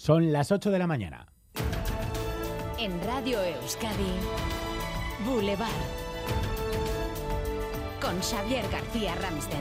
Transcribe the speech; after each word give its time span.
Son 0.00 0.32
las 0.32 0.50
8 0.50 0.70
de 0.70 0.78
la 0.78 0.86
mañana. 0.86 1.26
En 2.78 2.90
Radio 3.04 3.38
Euskadi, 3.42 4.14
Boulevard. 5.26 5.68
Con 8.00 8.18
Xavier 8.22 8.64
García 8.72 9.14
Ramsten. 9.16 9.60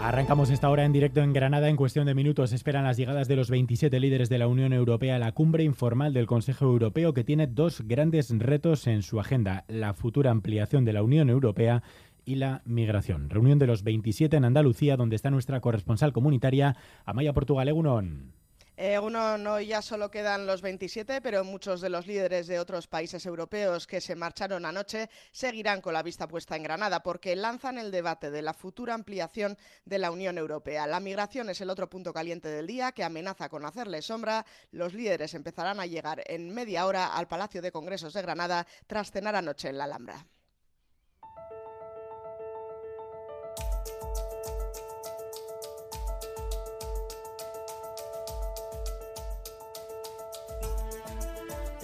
Arrancamos 0.00 0.50
esta 0.50 0.70
hora 0.70 0.84
en 0.84 0.92
directo 0.92 1.22
en 1.22 1.32
Granada. 1.32 1.68
En 1.68 1.74
cuestión 1.74 2.06
de 2.06 2.14
minutos 2.14 2.52
esperan 2.52 2.84
las 2.84 2.96
llegadas 2.96 3.26
de 3.26 3.34
los 3.34 3.50
27 3.50 3.98
líderes 3.98 4.28
de 4.28 4.38
la 4.38 4.46
Unión 4.46 4.72
Europea 4.72 5.16
a 5.16 5.18
la 5.18 5.32
cumbre 5.32 5.64
informal 5.64 6.14
del 6.14 6.26
Consejo 6.26 6.66
Europeo 6.66 7.14
que 7.14 7.24
tiene 7.24 7.48
dos 7.48 7.80
grandes 7.80 8.30
retos 8.38 8.86
en 8.86 9.02
su 9.02 9.18
agenda. 9.18 9.64
La 9.66 9.92
futura 9.92 10.30
ampliación 10.30 10.84
de 10.84 10.92
la 10.92 11.02
Unión 11.02 11.30
Europea 11.30 11.82
y 12.24 12.36
la 12.36 12.62
migración. 12.64 13.30
Reunión 13.30 13.58
de 13.58 13.66
los 13.66 13.82
27 13.82 14.36
en 14.36 14.44
Andalucía, 14.44 14.96
donde 14.96 15.16
está 15.16 15.30
nuestra 15.30 15.60
corresponsal 15.60 16.12
comunitaria, 16.12 16.76
Amaya 17.04 17.32
Portugal 17.32 17.68
Egunon. 17.68 18.32
Eh, 18.76 18.98
uno 18.98 19.38
no 19.38 19.60
ya 19.60 19.82
solo 19.82 20.10
quedan 20.10 20.46
los 20.46 20.60
27, 20.60 21.20
pero 21.20 21.44
muchos 21.44 21.80
de 21.80 21.88
los 21.88 22.08
líderes 22.08 22.48
de 22.48 22.58
otros 22.58 22.88
países 22.88 23.24
europeos 23.24 23.86
que 23.86 24.00
se 24.00 24.16
marcharon 24.16 24.66
anoche 24.66 25.08
seguirán 25.30 25.80
con 25.80 25.92
la 25.92 26.02
vista 26.02 26.26
puesta 26.26 26.56
en 26.56 26.64
Granada 26.64 27.00
porque 27.00 27.36
lanzan 27.36 27.78
el 27.78 27.92
debate 27.92 28.32
de 28.32 28.42
la 28.42 28.52
futura 28.52 28.94
ampliación 28.94 29.56
de 29.84 29.98
la 29.98 30.10
Unión 30.10 30.38
Europea. 30.38 30.88
La 30.88 30.98
migración 30.98 31.50
es 31.50 31.60
el 31.60 31.70
otro 31.70 31.88
punto 31.88 32.12
caliente 32.12 32.48
del 32.48 32.66
día 32.66 32.90
que 32.90 33.04
amenaza 33.04 33.48
con 33.48 33.64
hacerle 33.64 34.02
sombra. 34.02 34.44
Los 34.72 34.92
líderes 34.92 35.34
empezarán 35.34 35.78
a 35.78 35.86
llegar 35.86 36.24
en 36.26 36.52
media 36.52 36.86
hora 36.86 37.14
al 37.14 37.28
Palacio 37.28 37.62
de 37.62 37.70
Congresos 37.70 38.12
de 38.12 38.22
Granada 38.22 38.66
tras 38.88 39.12
cenar 39.12 39.36
anoche 39.36 39.68
en 39.68 39.78
la 39.78 39.84
Alhambra. 39.84 40.26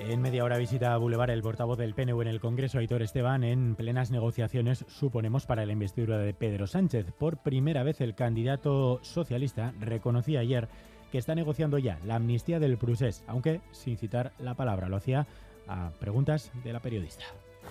En 0.03 0.23
media 0.23 0.45
hora 0.45 0.57
visita 0.57 0.95
a 0.95 0.97
Boulevard 0.97 1.31
el 1.31 1.43
portavoz 1.43 1.79
del 1.79 1.95
PNV 1.95 2.23
en 2.23 2.29
el 2.29 2.41
Congreso, 2.41 2.79
Aitor 2.79 3.03
Esteban, 3.03 3.45
en 3.45 3.75
plenas 3.77 4.11
negociaciones, 4.11 4.85
suponemos, 4.89 5.47
para 5.47 5.67
la 5.67 5.73
investidura 5.73 6.19
de 6.19 6.33
Pedro 6.33 6.67
Sánchez. 6.67 7.13
Por 7.13 7.37
primera 7.37 7.83
vez 7.83 8.01
el 8.01 8.15
candidato 8.15 8.99
socialista 9.03 9.73
reconocía 9.79 10.41
ayer 10.41 10.69
que 11.13 11.19
está 11.19 11.35
negociando 11.35 11.79
ya 11.79 12.01
la 12.07 12.17
amnistía 12.17 12.59
del 12.59 12.79
Prusés, 12.79 13.23
aunque 13.27 13.61
sin 13.73 13.99
citar 13.99 14.33
la 14.39 14.55
palabra. 14.55 14.89
Lo 14.89 14.97
hacía 14.97 15.27
a 15.69 15.91
preguntas 16.01 16.51
de 16.65 16.73
la 16.73 16.81
periodista. 16.81 17.25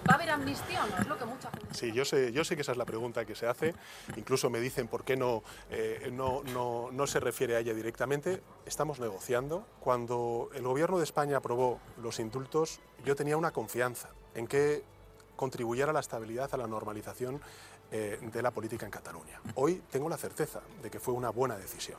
¿Va 0.07 0.13
a 0.13 0.15
haber 0.15 0.29
amnistía 0.29 0.83
o 0.83 0.87
no? 0.87 0.97
Es 0.97 1.07
lo 1.07 1.17
que 1.17 1.25
mucha 1.25 1.49
gente... 1.51 1.67
Sí, 1.71 1.91
yo 1.91 2.05
sé, 2.05 2.31
yo 2.31 2.43
sé 2.43 2.55
que 2.55 2.61
esa 2.61 2.71
es 2.71 2.77
la 2.77 2.85
pregunta 2.85 3.25
que 3.25 3.35
se 3.35 3.47
hace. 3.47 3.73
Incluso 4.15 4.49
me 4.49 4.59
dicen 4.59 4.87
por 4.87 5.03
qué 5.03 5.15
no, 5.15 5.43
eh, 5.69 6.09
no, 6.11 6.43
no, 6.53 6.89
no 6.91 7.07
se 7.07 7.19
refiere 7.19 7.55
a 7.55 7.59
ella 7.59 7.73
directamente. 7.73 8.41
Estamos 8.65 8.99
negociando. 8.99 9.65
Cuando 9.79 10.49
el 10.53 10.63
Gobierno 10.63 10.97
de 10.97 11.03
España 11.03 11.37
aprobó 11.37 11.79
los 12.01 12.19
indultos, 12.19 12.79
yo 13.05 13.15
tenía 13.15 13.37
una 13.37 13.51
confianza 13.51 14.09
en 14.35 14.47
que 14.47 14.83
contribuyera 15.35 15.91
a 15.91 15.93
la 15.93 16.01
estabilidad, 16.01 16.53
a 16.53 16.57
la 16.57 16.67
normalización 16.67 17.39
eh, 17.91 18.19
de 18.21 18.41
la 18.41 18.51
política 18.51 18.85
en 18.85 18.91
Cataluña. 18.91 19.39
Hoy 19.55 19.81
tengo 19.89 20.09
la 20.09 20.17
certeza 20.17 20.61
de 20.83 20.91
que 20.91 20.99
fue 20.99 21.13
una 21.13 21.29
buena 21.29 21.57
decisión. 21.57 21.97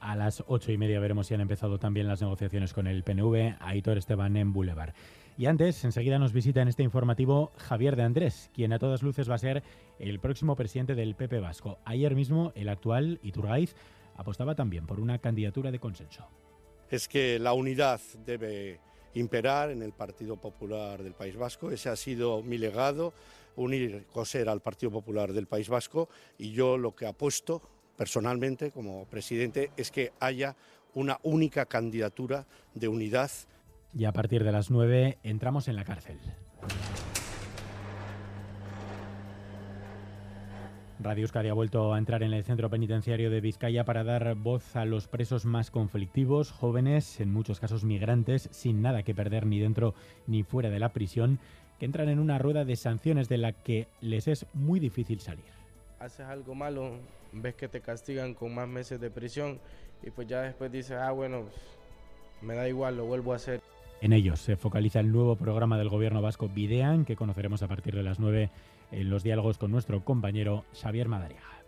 A 0.00 0.16
las 0.16 0.42
ocho 0.48 0.72
y 0.72 0.78
media 0.78 0.98
veremos 0.98 1.28
si 1.28 1.34
han 1.34 1.40
empezado 1.40 1.78
también 1.78 2.08
las 2.08 2.20
negociaciones 2.20 2.72
con 2.72 2.88
el 2.88 3.04
PNV, 3.04 3.56
Aitor 3.60 3.98
Esteban 3.98 4.36
en 4.36 4.52
Boulevard. 4.52 4.94
Y 5.38 5.46
antes, 5.46 5.84
enseguida 5.84 6.18
nos 6.18 6.32
visita 6.32 6.60
en 6.60 6.68
este 6.68 6.82
informativo 6.82 7.52
Javier 7.56 7.96
de 7.96 8.02
Andrés, 8.02 8.50
quien 8.54 8.72
a 8.72 8.78
todas 8.78 9.02
luces 9.02 9.30
va 9.30 9.36
a 9.36 9.38
ser 9.38 9.62
el 9.98 10.20
próximo 10.20 10.56
presidente 10.56 10.94
del 10.94 11.14
PP 11.14 11.40
Vasco. 11.40 11.78
Ayer 11.84 12.14
mismo, 12.14 12.52
el 12.54 12.68
actual 12.68 13.18
Iturgaiz 13.22 13.74
apostaba 14.16 14.54
también 14.54 14.86
por 14.86 15.00
una 15.00 15.18
candidatura 15.18 15.70
de 15.70 15.78
consenso. 15.78 16.28
Es 16.90 17.08
que 17.08 17.38
la 17.38 17.54
unidad 17.54 18.00
debe 18.26 18.78
imperar 19.14 19.70
en 19.70 19.82
el 19.82 19.92
Partido 19.92 20.36
Popular 20.36 21.02
del 21.02 21.14
País 21.14 21.36
Vasco. 21.36 21.70
Ese 21.70 21.88
ha 21.88 21.96
sido 21.96 22.42
mi 22.42 22.58
legado, 22.58 23.14
unir, 23.56 24.06
coser 24.12 24.48
al 24.48 24.60
Partido 24.60 24.92
Popular 24.92 25.32
del 25.32 25.46
País 25.46 25.68
Vasco 25.68 26.08
y 26.38 26.52
yo 26.52 26.76
lo 26.76 26.94
que 26.94 27.06
apuesto 27.06 27.62
personalmente 27.96 28.70
como 28.70 29.06
presidente 29.06 29.70
es 29.76 29.90
que 29.90 30.12
haya 30.20 30.56
una 30.94 31.18
única 31.22 31.66
candidatura 31.66 32.46
de 32.74 32.88
unidad 32.88 33.30
y 33.94 34.04
a 34.04 34.12
partir 34.12 34.44
de 34.44 34.52
las 34.52 34.70
9 34.70 35.18
entramos 35.22 35.68
en 35.68 35.76
la 35.76 35.84
cárcel. 35.84 36.18
Radio 41.00 41.22
Euskadi 41.22 41.48
ha 41.48 41.54
vuelto 41.54 41.92
a 41.92 41.98
entrar 41.98 42.22
en 42.22 42.32
el 42.32 42.44
centro 42.44 42.70
penitenciario 42.70 43.28
de 43.28 43.40
Vizcaya 43.40 43.84
para 43.84 44.04
dar 44.04 44.36
voz 44.36 44.76
a 44.76 44.84
los 44.84 45.08
presos 45.08 45.44
más 45.44 45.72
conflictivos, 45.72 46.52
jóvenes, 46.52 47.18
en 47.18 47.32
muchos 47.32 47.58
casos 47.58 47.82
migrantes, 47.82 48.48
sin 48.52 48.82
nada 48.82 49.02
que 49.02 49.14
perder 49.14 49.44
ni 49.44 49.58
dentro 49.58 49.94
ni 50.28 50.44
fuera 50.44 50.70
de 50.70 50.78
la 50.78 50.92
prisión, 50.92 51.40
que 51.80 51.86
entran 51.86 52.08
en 52.08 52.20
una 52.20 52.38
rueda 52.38 52.64
de 52.64 52.76
sanciones 52.76 53.28
de 53.28 53.38
la 53.38 53.52
que 53.52 53.88
les 54.00 54.28
es 54.28 54.46
muy 54.54 54.78
difícil 54.78 55.18
salir. 55.18 55.44
Haces 55.98 56.26
algo 56.26 56.54
malo, 56.54 57.00
ves 57.32 57.56
que 57.56 57.66
te 57.66 57.80
castigan 57.80 58.34
con 58.34 58.54
más 58.54 58.68
meses 58.68 59.00
de 59.00 59.10
prisión 59.10 59.58
y 60.04 60.10
pues 60.10 60.28
ya 60.28 60.42
después 60.42 60.70
dices, 60.70 60.98
ah, 61.00 61.10
bueno, 61.10 61.46
me 62.42 62.54
da 62.54 62.68
igual, 62.68 62.96
lo 62.96 63.06
vuelvo 63.06 63.32
a 63.32 63.36
hacer. 63.36 63.61
En 64.02 64.12
ellos 64.12 64.40
se 64.40 64.56
focaliza 64.56 64.98
el 64.98 65.12
nuevo 65.12 65.36
programa 65.36 65.78
del 65.78 65.88
gobierno 65.88 66.20
vasco 66.20 66.48
Videan, 66.48 67.04
que 67.04 67.14
conoceremos 67.14 67.62
a 67.62 67.68
partir 67.68 67.94
de 67.94 68.02
las 68.02 68.18
9 68.18 68.50
en 68.90 69.10
los 69.10 69.22
diálogos 69.22 69.58
con 69.58 69.70
nuestro 69.70 70.04
compañero 70.04 70.64
Xavier 70.74 71.06
Madariaga. 71.06 71.62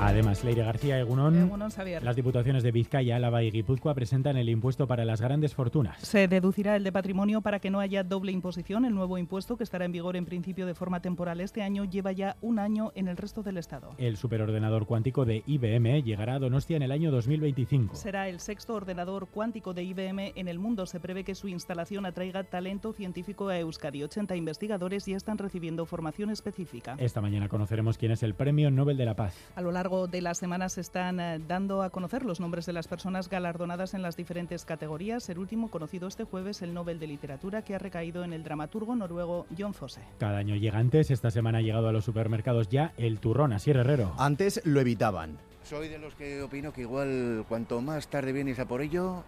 Además, 0.00 0.44
Leire 0.44 0.62
García 0.62 0.98
Egunón, 0.98 1.36
Egunon, 1.36 1.70
Xavier. 1.70 2.02
las 2.04 2.14
diputaciones 2.14 2.62
de 2.62 2.70
Vizcaya, 2.70 3.16
Álava 3.16 3.42
y 3.42 3.50
Guipúzcoa 3.50 3.94
presentan 3.94 4.36
el 4.36 4.48
impuesto 4.48 4.86
para 4.86 5.04
las 5.04 5.20
grandes 5.20 5.54
fortunas. 5.54 6.00
Se 6.00 6.28
deducirá 6.28 6.76
el 6.76 6.84
de 6.84 6.92
patrimonio 6.92 7.40
para 7.40 7.58
que 7.58 7.68
no 7.70 7.80
haya 7.80 8.04
doble 8.04 8.30
imposición. 8.30 8.84
El 8.84 8.94
nuevo 8.94 9.18
impuesto, 9.18 9.56
que 9.56 9.64
estará 9.64 9.84
en 9.84 9.92
vigor 9.92 10.14
en 10.16 10.24
principio 10.24 10.66
de 10.66 10.74
forma 10.74 11.00
temporal 11.00 11.40
este 11.40 11.62
año, 11.62 11.84
lleva 11.84 12.12
ya 12.12 12.36
un 12.42 12.60
año 12.60 12.92
en 12.94 13.08
el 13.08 13.16
resto 13.16 13.42
del 13.42 13.58
Estado. 13.58 13.90
El 13.98 14.16
superordenador 14.16 14.86
cuántico 14.86 15.24
de 15.24 15.42
IBM 15.46 16.02
llegará 16.04 16.34
a 16.34 16.38
Donostia 16.38 16.76
en 16.76 16.82
el 16.82 16.92
año 16.92 17.10
2025. 17.10 17.96
Será 17.96 18.28
el 18.28 18.38
sexto 18.38 18.74
ordenador 18.74 19.26
cuántico 19.26 19.74
de 19.74 19.82
IBM 19.82 20.32
en 20.36 20.46
el 20.46 20.60
mundo. 20.60 20.86
Se 20.86 21.00
prevé 21.00 21.24
que 21.24 21.34
su 21.34 21.48
instalación 21.48 22.06
atraiga 22.06 22.44
talento 22.44 22.92
científico 22.92 23.48
a 23.48 23.58
Euskadi. 23.58 24.04
80 24.04 24.36
investigadores 24.36 25.06
ya 25.06 25.16
están 25.16 25.38
recibiendo 25.38 25.86
formación 25.86 26.30
específica. 26.30 26.94
Esta 26.98 27.20
mañana 27.20 27.48
conoceremos 27.48 27.98
quién 27.98 28.12
es 28.12 28.22
el 28.22 28.34
Premio 28.34 28.70
Nobel 28.70 28.96
de 28.96 29.04
la 29.04 29.16
Paz. 29.16 29.34
A 29.56 29.60
lo 29.60 29.72
largo 29.72 29.87
de 29.88 30.20
la 30.20 30.34
semana 30.34 30.68
se 30.68 30.82
están 30.82 31.18
eh, 31.18 31.40
dando 31.48 31.82
a 31.82 31.88
conocer 31.88 32.22
los 32.22 32.40
nombres 32.40 32.66
de 32.66 32.74
las 32.74 32.86
personas 32.86 33.30
galardonadas 33.30 33.94
en 33.94 34.02
las 34.02 34.16
diferentes 34.16 34.66
categorías. 34.66 35.30
El 35.30 35.38
último 35.38 35.70
conocido 35.70 36.08
este 36.08 36.24
jueves, 36.24 36.60
el 36.60 36.74
Nobel 36.74 36.98
de 36.98 37.06
Literatura, 37.06 37.62
que 37.62 37.74
ha 37.74 37.78
recaído 37.78 38.22
en 38.22 38.34
el 38.34 38.44
dramaturgo 38.44 38.94
noruego 38.94 39.46
John 39.58 39.72
Fosse. 39.72 40.02
Cada 40.18 40.36
año 40.36 40.56
llega 40.56 40.78
antes, 40.78 41.10
esta 41.10 41.30
semana 41.30 41.58
ha 41.58 41.62
llegado 41.62 41.88
a 41.88 41.92
los 41.92 42.04
supermercados 42.04 42.68
ya 42.68 42.92
el 42.98 43.18
turrón, 43.18 43.54
así 43.54 43.70
Herrero. 43.70 44.12
Antes 44.18 44.60
lo 44.64 44.80
evitaban. 44.80 45.38
Soy 45.64 45.88
de 45.88 45.98
los 45.98 46.14
que 46.14 46.42
opino 46.42 46.70
que 46.70 46.82
igual 46.82 47.46
cuanto 47.48 47.80
más 47.80 48.08
tarde 48.08 48.32
vienes 48.32 48.58
a 48.58 48.68
por 48.68 48.82
ello, 48.82 49.24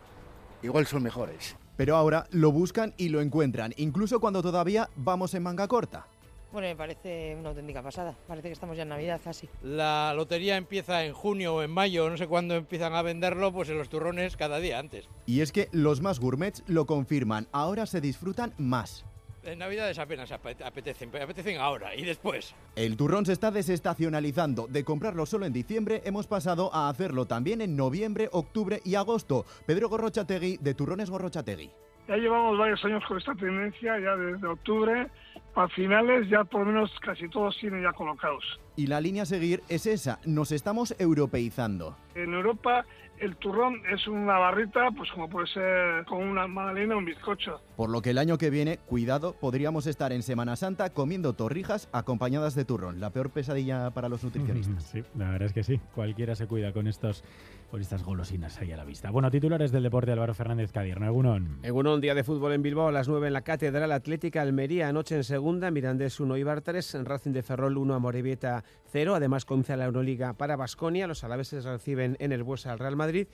igual 0.62 0.86
son 0.86 1.02
mejores. 1.02 1.56
Pero 1.78 1.96
ahora 1.96 2.26
lo 2.32 2.52
buscan 2.52 2.92
y 2.98 3.08
lo 3.08 3.22
encuentran, 3.22 3.72
incluso 3.78 4.20
cuando 4.20 4.42
todavía 4.42 4.90
vamos 4.96 5.32
en 5.32 5.42
manga 5.42 5.66
corta. 5.68 6.06
Bueno, 6.52 6.66
me 6.66 6.74
parece 6.74 7.36
una 7.38 7.50
auténtica 7.50 7.80
pasada. 7.80 8.14
Parece 8.26 8.48
que 8.48 8.52
estamos 8.54 8.76
ya 8.76 8.82
en 8.82 8.88
Navidad 8.88 9.20
casi. 9.22 9.48
La 9.62 10.12
lotería 10.16 10.56
empieza 10.56 11.04
en 11.04 11.12
junio 11.12 11.54
o 11.54 11.62
en 11.62 11.70
mayo, 11.70 12.10
no 12.10 12.16
sé 12.16 12.26
cuándo 12.26 12.56
empiezan 12.56 12.92
a 12.94 13.02
venderlo, 13.02 13.52
pues 13.52 13.68
en 13.68 13.78
los 13.78 13.88
turrones 13.88 14.36
cada 14.36 14.58
día 14.58 14.80
antes. 14.80 15.08
Y 15.26 15.42
es 15.42 15.52
que 15.52 15.68
los 15.70 16.00
más 16.00 16.18
gourmets 16.18 16.64
lo 16.66 16.86
confirman, 16.86 17.46
ahora 17.52 17.86
se 17.86 18.00
disfrutan 18.00 18.52
más. 18.58 19.04
En 19.44 19.60
Navidades 19.60 19.98
apenas 20.00 20.30
apete- 20.32 20.64
apetecen, 20.66 21.10
pero 21.10 21.24
apetecen 21.24 21.58
ahora 21.60 21.94
y 21.94 22.02
después. 22.04 22.54
El 22.76 22.96
turrón 22.96 23.24
se 23.24 23.32
está 23.32 23.50
desestacionalizando. 23.52 24.66
De 24.66 24.84
comprarlo 24.84 25.24
solo 25.26 25.46
en 25.46 25.52
diciembre 25.52 26.02
hemos 26.04 26.26
pasado 26.26 26.74
a 26.74 26.88
hacerlo 26.90 27.26
también 27.26 27.60
en 27.62 27.76
noviembre, 27.76 28.28
octubre 28.32 28.80
y 28.84 28.96
agosto. 28.96 29.46
Pedro 29.66 29.88
Gorrochategui 29.88 30.58
de 30.60 30.74
Turrones 30.74 31.08
Gorrochategui. 31.10 31.70
Ya 32.08 32.16
llevamos 32.16 32.58
varios 32.58 32.84
años 32.84 33.02
con 33.06 33.16
esta 33.18 33.34
tendencia, 33.36 33.98
ya 34.00 34.16
desde 34.16 34.46
octubre, 34.46 35.06
a 35.54 35.68
finales 35.68 36.28
ya 36.28 36.44
por 36.44 36.60
lo 36.60 36.72
menos 36.72 36.90
casi 37.00 37.28
todos 37.28 37.56
tienen 37.58 37.82
ya 37.82 37.92
colocados. 37.92 38.44
Y 38.76 38.86
la 38.86 39.00
línea 39.00 39.24
a 39.24 39.26
seguir 39.26 39.62
es 39.68 39.86
esa, 39.86 40.20
nos 40.24 40.52
estamos 40.52 40.94
europeizando. 40.98 41.96
En 42.14 42.34
Europa 42.34 42.84
el 43.20 43.36
turrón 43.36 43.82
es 43.92 44.08
una 44.08 44.38
barrita, 44.38 44.90
pues 44.96 45.10
como 45.12 45.28
puede 45.28 45.46
ser 45.48 46.04
con 46.06 46.22
una 46.22 46.46
magdalena 46.46 46.94
o 46.94 46.98
un 46.98 47.04
bizcocho. 47.04 47.60
Por 47.76 47.90
lo 47.90 48.00
que 48.00 48.10
el 48.10 48.18
año 48.18 48.38
que 48.38 48.48
viene, 48.48 48.78
cuidado, 48.78 49.34
podríamos 49.38 49.86
estar 49.86 50.12
en 50.12 50.22
Semana 50.22 50.56
Santa 50.56 50.90
comiendo 50.90 51.34
torrijas 51.34 51.88
acompañadas 51.92 52.54
de 52.54 52.64
turrón. 52.64 52.98
La 52.98 53.10
peor 53.10 53.30
pesadilla 53.30 53.90
para 53.90 54.08
los 54.08 54.24
nutricionistas. 54.24 54.70
Sí, 54.90 55.04
la 55.16 55.30
verdad 55.30 55.46
es 55.46 55.52
que 55.52 55.62
sí. 55.62 55.80
Cualquiera 55.94 56.34
se 56.34 56.46
cuida 56.46 56.72
con 56.72 56.88
estos 56.88 57.22
con 57.70 57.80
estas 57.80 58.02
golosinas 58.02 58.58
ahí 58.60 58.72
a 58.72 58.76
la 58.76 58.84
vista. 58.84 59.10
Bueno, 59.10 59.30
titulares 59.30 59.70
del 59.70 59.84
deporte 59.84 60.10
Álvaro 60.10 60.34
Fernández 60.34 60.72
Cadierno. 60.72 61.06
Egunon. 61.06 61.60
En 61.62 61.86
un 61.86 62.00
día 62.00 62.14
de 62.14 62.24
fútbol 62.24 62.52
en 62.52 62.62
Bilbao 62.62 62.88
a 62.88 62.92
las 62.92 63.08
9 63.08 63.28
en 63.28 63.32
la 63.32 63.42
Catedral 63.42 63.92
Atlética 63.92 64.42
Almería, 64.42 64.88
anoche 64.88 65.14
en 65.14 65.22
segunda, 65.22 65.70
Mirandés 65.70 66.18
1 66.18 66.36
y 66.36 66.42
Bar 66.42 66.62
3, 66.62 67.04
Racing 67.04 67.30
de 67.30 67.42
Ferrol 67.44 67.76
1 67.76 67.94
a 67.94 67.98
Morevieta 68.00 68.64
0. 68.90 69.14
Además 69.14 69.44
comienza 69.44 69.76
la 69.76 69.86
Euroliga 69.86 70.32
para 70.34 70.56
Basconia, 70.56 71.06
los 71.06 71.24
alaveses 71.24 71.64
reciben 71.64 72.16
en 72.20 72.32
el 72.32 72.42
Buesa 72.42 72.72
al 72.72 72.78
Real 72.78 72.96
Madrid 72.96 73.26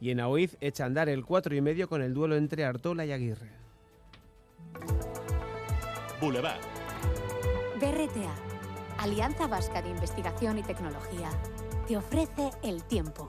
y 0.00 0.10
en 0.10 0.20
Aoiz 0.20 0.56
echa 0.60 0.84
a 0.84 0.86
andar 0.86 1.08
el 1.08 1.24
4 1.24 1.54
y 1.54 1.60
medio 1.60 1.88
con 1.88 2.02
el 2.02 2.14
duelo 2.14 2.36
entre 2.36 2.64
Artola 2.64 3.06
y 3.06 3.12
Aguirre. 3.12 3.48
Boulevard. 6.20 6.60
BRTA, 7.80 8.34
Alianza 8.98 9.46
Vasca 9.46 9.82
de 9.82 9.90
Investigación 9.90 10.58
y 10.58 10.62
Tecnología, 10.62 11.30
te 11.86 11.96
ofrece 11.96 12.50
el 12.62 12.82
tiempo. 12.84 13.28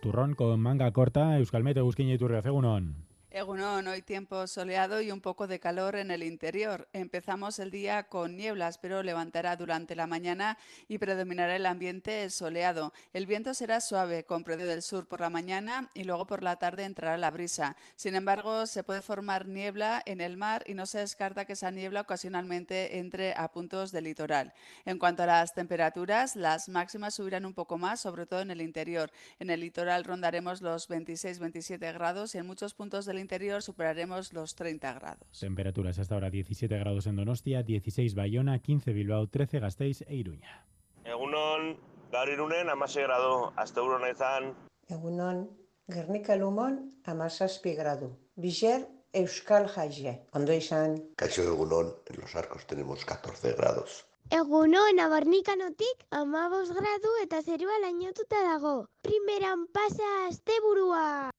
Turrón 0.00 0.34
con 0.34 0.60
manga 0.60 0.90
corta, 0.92 1.36
Euskalmete, 1.36 1.82
Busquiña 1.82 2.14
y 2.14 2.18
Turriacegunón. 2.18 3.09
Egunon, 3.32 3.86
hoy 3.86 4.02
tiempo 4.02 4.48
soleado 4.48 5.00
y 5.00 5.12
un 5.12 5.20
poco 5.20 5.46
de 5.46 5.60
calor 5.60 5.94
en 5.94 6.10
el 6.10 6.24
interior. 6.24 6.88
Empezamos 6.92 7.60
el 7.60 7.70
día 7.70 8.08
con 8.08 8.36
nieblas, 8.36 8.78
pero 8.78 9.04
levantará 9.04 9.54
durante 9.54 9.94
la 9.94 10.08
mañana 10.08 10.58
y 10.88 10.98
predominará 10.98 11.54
el 11.54 11.66
ambiente 11.66 12.28
soleado. 12.30 12.92
El 13.12 13.26
viento 13.26 13.54
será 13.54 13.80
suave, 13.80 14.24
con 14.24 14.42
predio 14.42 14.66
del 14.66 14.82
sur 14.82 15.06
por 15.06 15.20
la 15.20 15.30
mañana 15.30 15.92
y 15.94 16.02
luego 16.02 16.26
por 16.26 16.42
la 16.42 16.56
tarde 16.56 16.82
entrará 16.82 17.16
la 17.18 17.30
brisa. 17.30 17.76
Sin 17.94 18.16
embargo, 18.16 18.66
se 18.66 18.82
puede 18.82 19.00
formar 19.00 19.46
niebla 19.46 20.02
en 20.06 20.20
el 20.20 20.36
mar 20.36 20.64
y 20.66 20.74
no 20.74 20.84
se 20.84 20.98
descarta 20.98 21.44
que 21.44 21.52
esa 21.52 21.70
niebla 21.70 22.00
ocasionalmente 22.00 22.98
entre 22.98 23.34
a 23.34 23.46
puntos 23.52 23.92
del 23.92 24.04
litoral. 24.04 24.52
En 24.84 24.98
cuanto 24.98 25.22
a 25.22 25.26
las 25.26 25.54
temperaturas, 25.54 26.34
las 26.34 26.68
máximas 26.68 27.14
subirán 27.14 27.46
un 27.46 27.54
poco 27.54 27.78
más, 27.78 28.00
sobre 28.00 28.26
todo 28.26 28.40
en 28.40 28.50
el 28.50 28.60
interior. 28.60 29.12
En 29.38 29.50
el 29.50 29.60
litoral 29.60 30.02
rondaremos 30.02 30.62
los 30.62 30.90
26-27 30.90 31.94
grados 31.94 32.34
y 32.34 32.38
en 32.38 32.46
muchos 32.48 32.74
puntos 32.74 33.06
del 33.06 33.20
interior 33.20 33.29
superaremos 33.60 34.32
los 34.32 34.54
30 34.54 34.92
grados. 34.94 35.38
Temperaturas 35.38 35.98
hasta 35.98 36.14
ahora 36.14 36.30
17 36.30 36.76
grados 36.78 37.06
en 37.06 37.16
Donostia, 37.16 37.62
16 37.62 38.14
Bayona, 38.14 38.58
15 38.58 38.92
Bilbao, 38.92 39.28
13 39.28 39.60
Gasteiz 39.60 40.02
e 40.02 40.16
Iruña. 40.16 40.66
Egunon, 41.04 41.78
gaur 42.12 42.28
irunen 42.28 42.68
amasei 42.68 43.04
grado, 43.04 43.52
hasta 43.56 43.80
euro 43.80 43.98
naizan. 43.98 44.54
Egunon, 44.88 45.48
Gernika 45.88 46.36
Lumon 46.36 47.00
amazazpi 47.04 47.74
grado. 47.74 48.18
Bizer, 48.36 48.88
Euskal 49.12 49.66
Jaie. 49.68 50.26
Ondo 50.32 50.52
izan. 50.52 50.98
Caixo 51.16 51.42
egunon, 51.42 51.94
en 52.06 52.20
los 52.20 52.36
arcos 52.36 52.66
tenemos 52.66 53.04
14 53.04 53.52
grados. 53.52 54.06
Egunon, 54.30 55.00
abarnikanotik 55.02 56.06
amabos 56.10 56.70
gradu 56.70 57.10
eta 57.22 57.42
zerua 57.42 57.80
lainotuta 57.82 58.42
dago. 58.46 58.86
Primeran 59.02 59.66
pasa 59.74 60.10
asteburua. 60.28 61.30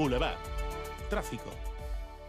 Boulevard. 0.00 0.38
Tráfico. 1.10 1.50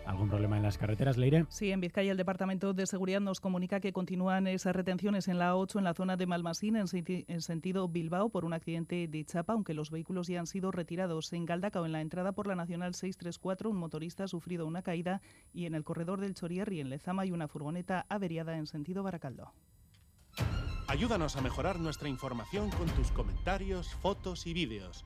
¿Algún 0.06 0.27
problema 0.27 0.57
en 0.57 0.63
las 0.63 0.77
carreteras, 0.77 1.15
Leire? 1.15 1.45
Sí, 1.47 1.71
en 1.71 1.79
Vizcaya 1.79 2.12
el 2.12 2.18
Departamento 2.18 2.73
de 2.73 2.85
Seguridad 2.85 3.21
nos 3.21 3.39
comunica 3.39 3.79
que 3.79 3.94
continúan 3.94 4.45
esas 4.47 4.75
retenciones 4.75 5.29
en 5.29 5.39
la 5.39 5.56
8 5.56 5.79
en 5.79 5.85
la 5.85 5.94
zona 5.94 6.18
de 6.18 6.25
Malmasín 6.25 6.75
en, 6.75 6.85
en 6.91 7.41
sentido 7.41 7.88
Bilbao 7.88 8.27
por 8.27 8.44
un 8.44 8.51
accidente 8.51 9.07
de 9.07 9.23
chapa, 9.23 9.53
aunque 9.53 9.73
los 9.73 9.89
vehículos 9.89 10.27
ya 10.27 10.41
han 10.41 10.47
sido 10.47 10.73
retirados. 10.73 11.31
En 11.31 11.45
Galdacao, 11.45 11.85
en 11.85 11.94
la 11.94 12.01
entrada 12.01 12.33
por 12.33 12.45
la 12.45 12.56
Nacional 12.56 12.94
634, 12.94 13.69
un 13.69 13.77
motorista 13.77 14.25
ha 14.25 14.27
sufrido 14.27 14.68
una 14.68 14.81
caída 14.81 15.21
y 15.53 15.65
en 15.65 15.73
el 15.73 15.85
corredor 15.85 16.19
del 16.19 16.33
Chorierri 16.33 16.81
en 16.81 16.89
Lezama 16.89 17.21
hay 17.21 17.31
una 17.31 17.47
furgoneta 17.47 18.06
averiada 18.09 18.57
en 18.57 18.68
sentido 18.68 19.01
Baracaldo. 19.01 19.53
Ayúdanos 20.88 21.38
a 21.38 21.41
mejorar 21.41 21.79
nuestra 21.79 22.09
información 22.09 22.69
con 22.71 22.89
tus 22.89 23.12
comentarios, 23.12 23.94
fotos 24.01 24.45
y 24.45 24.53
vídeos. 24.53 25.06